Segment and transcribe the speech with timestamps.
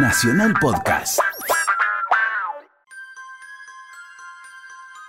[0.00, 1.18] Nacional Podcast.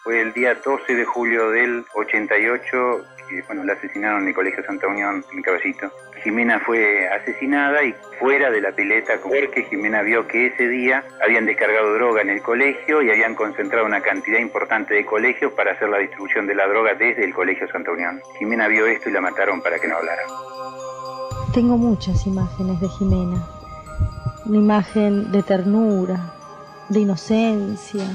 [0.04, 4.66] Fue el día 12 de julio del 88 que bueno, la asesinaron en el Colegio
[4.66, 5.92] Santa Unión en Caballito.
[6.24, 11.46] Jimena fue asesinada y fuera de la pileta porque Jimena vio que ese día habían
[11.46, 15.90] descargado droga en el colegio y habían concentrado una cantidad importante de colegios para hacer
[15.90, 18.20] la distribución de la droga desde el Colegio Santa Unión.
[18.40, 20.24] Jimena vio esto y la mataron para que no hablara.
[21.54, 23.46] Tengo muchas imágenes de Jimena.
[24.46, 26.34] Una imagen de ternura,
[26.90, 28.06] de inocencia,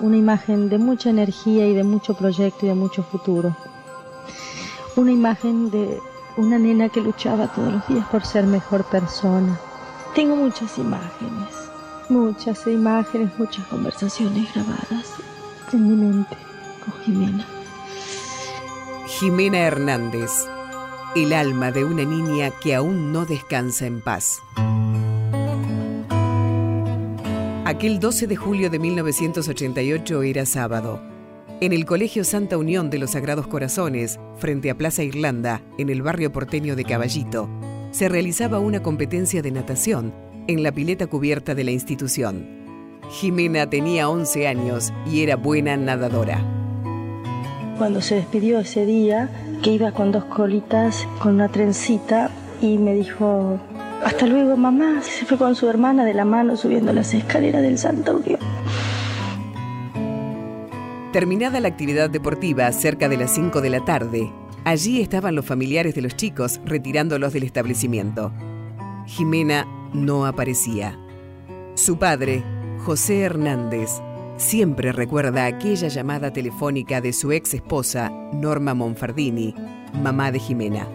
[0.00, 3.56] una imagen de mucha energía y de mucho proyecto y de mucho futuro.
[4.96, 6.00] Una imagen de
[6.36, 9.58] una nena que luchaba todos los días por ser mejor persona.
[10.14, 11.48] Tengo muchas imágenes,
[12.08, 15.14] muchas imágenes, muchas conversaciones grabadas
[15.72, 16.36] en mi mente
[16.84, 17.46] con Jimena.
[19.06, 20.46] Jimena Hernández,
[21.14, 24.42] el alma de una niña que aún no descansa en paz.
[27.72, 31.00] Aquel 12 de julio de 1988 era sábado.
[31.62, 36.02] En el Colegio Santa Unión de los Sagrados Corazones, frente a Plaza Irlanda, en el
[36.02, 37.48] barrio porteño de Caballito,
[37.90, 40.12] se realizaba una competencia de natación
[40.48, 42.46] en la pileta cubierta de la institución.
[43.08, 46.44] Jimena tenía 11 años y era buena nadadora.
[47.78, 49.30] Cuando se despidió ese día,
[49.62, 52.30] que iba con dos colitas, con una trencita,
[52.60, 53.58] y me dijo,
[54.04, 57.78] hasta luego mamá, se fue con su hermana de la mano subiendo las escaleras del
[57.78, 58.40] Santa Unión.
[61.12, 64.32] Terminada la actividad deportiva cerca de las 5 de la tarde,
[64.64, 68.32] allí estaban los familiares de los chicos retirándolos del establecimiento.
[69.06, 70.98] Jimena no aparecía.
[71.74, 72.42] Su padre,
[72.78, 73.90] José Hernández,
[74.36, 79.54] siempre recuerda aquella llamada telefónica de su ex esposa, Norma Monfardini,
[80.02, 80.86] mamá de Jimena.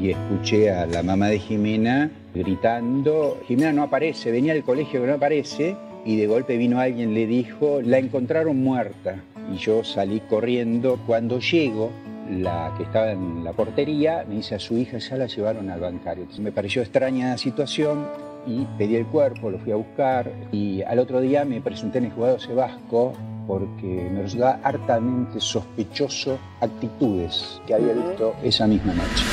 [0.00, 5.06] Y escuché a la mamá de Jimena gritando, Jimena no aparece, venía del colegio que
[5.06, 10.20] no aparece, y de golpe vino alguien, le dijo, la encontraron muerta y yo salí
[10.20, 11.00] corriendo.
[11.04, 11.90] Cuando llego,
[12.30, 15.80] la que estaba en la portería me dice a su hija ya la llevaron al
[15.80, 16.26] bancario.
[16.38, 18.06] me pareció extraña la situación
[18.46, 22.04] y pedí el cuerpo, lo fui a buscar y al otro día me presenté en
[22.04, 23.12] el juzgado Sebasco
[23.48, 29.24] porque me resultaba hartamente sospechoso actitudes que había visto esa misma noche.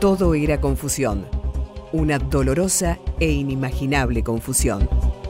[0.00, 1.26] Todo era confusión,
[1.92, 4.88] una dolorosa e inimaginable confusión.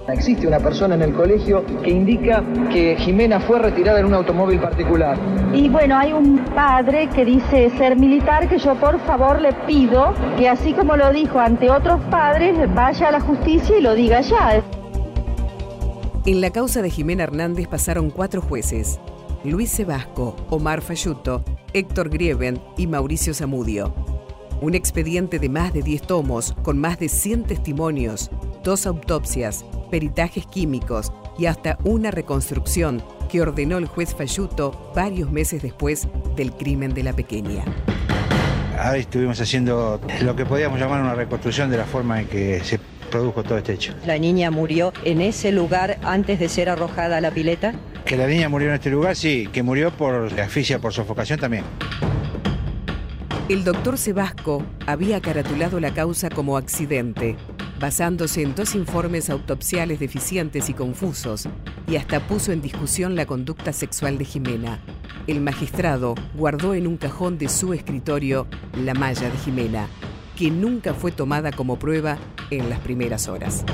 [0.09, 2.43] Existe una persona en el colegio que indica
[2.73, 5.17] que Jimena fue retirada en un automóvil particular.
[5.55, 10.13] Y bueno, hay un padre que dice ser militar que yo por favor le pido
[10.37, 14.21] que así como lo dijo ante otros padres, vaya a la justicia y lo diga
[14.23, 14.63] ya.
[16.27, 18.99] En la causa de Jimena Hernández pasaron cuatro jueces.
[19.45, 24.12] Luis Sebasco, Omar Fayuto, Héctor Grieven y Mauricio Zamudio.
[24.63, 28.31] Un expediente de más de 10 tomos, con más de 100 testimonios,
[28.63, 35.63] dos autopsias, peritajes químicos y hasta una reconstrucción que ordenó el juez Fayuto varios meses
[35.63, 36.07] después
[36.37, 37.65] del crimen de la pequeña.
[38.79, 42.79] Ahí estuvimos haciendo lo que podíamos llamar una reconstrucción de la forma en que se
[43.11, 43.95] produjo todo este hecho.
[44.07, 47.75] ¿La niña murió en ese lugar antes de ser arrojada a la pileta?
[48.05, 49.49] Que la niña murió en este lugar, sí.
[49.53, 51.65] Que murió por asfixia, por sofocación también.
[53.49, 57.37] El doctor Sebasco había caratulado la causa como accidente,
[57.81, 61.49] basándose en dos informes autopsiales deficientes y confusos,
[61.89, 64.79] y hasta puso en discusión la conducta sexual de Jimena.
[65.27, 69.89] El magistrado guardó en un cajón de su escritorio la malla de Jimena,
[70.37, 72.19] que nunca fue tomada como prueba
[72.51, 73.65] en las primeras horas.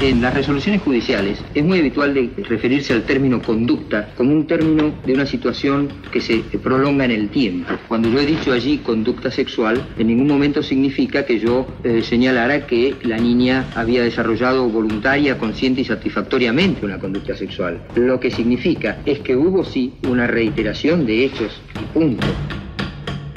[0.00, 4.92] En las resoluciones judiciales es muy habitual de referirse al término conducta como un término
[5.06, 7.72] de una situación que se prolonga en el tiempo.
[7.88, 12.66] Cuando yo he dicho allí conducta sexual, en ningún momento significa que yo eh, señalara
[12.66, 17.80] que la niña había desarrollado voluntaria, consciente y satisfactoriamente una conducta sexual.
[17.94, 22.26] Lo que significa es que hubo sí una reiteración de hechos y punto.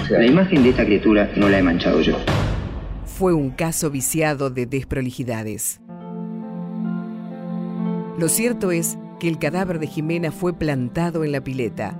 [0.09, 2.17] La imagen de esta criatura no la he manchado yo.
[3.05, 5.81] Fue un caso viciado de desprolijidades.
[8.17, 11.95] Lo cierto es que el cadáver de Jimena fue plantado en la pileta.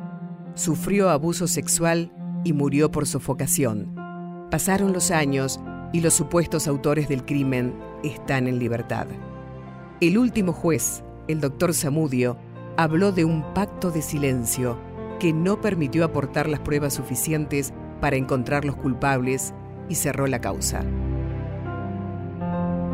[0.55, 2.11] Sufrió abuso sexual
[2.43, 3.93] y murió por sofocación.
[4.49, 5.59] Pasaron los años
[5.93, 9.05] y los supuestos autores del crimen están en libertad.
[10.01, 12.37] El último juez, el doctor Zamudio,
[12.77, 14.79] habló de un pacto de silencio
[15.19, 19.53] que no permitió aportar las pruebas suficientes para encontrar los culpables
[19.87, 20.83] y cerró la causa.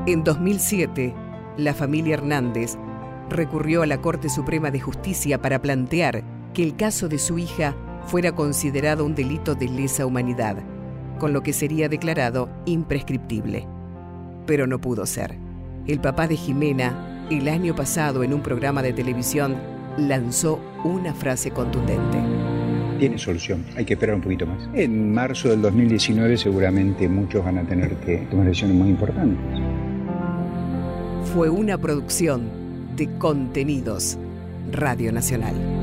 [0.07, 1.13] En 2007,
[1.55, 2.77] la familia Hernández
[3.29, 6.23] recurrió a la Corte Suprema de Justicia para plantear
[6.53, 7.75] que el caso de su hija
[8.07, 10.57] fuera considerado un delito de lesa humanidad,
[11.19, 13.67] con lo que sería declarado imprescriptible.
[14.45, 15.37] pero no pudo ser.
[15.87, 19.55] El papá de Jimena, el año pasado en un programa de televisión,
[19.97, 22.17] lanzó una frase contundente.
[22.99, 24.69] Tiene solución, hay que esperar un poquito más.
[24.73, 29.39] En marzo del 2019 seguramente muchos van a tener que tomar decisiones muy importantes.
[31.33, 32.62] Fue una producción
[32.95, 34.17] de contenidos
[34.71, 35.82] Radio Nacional.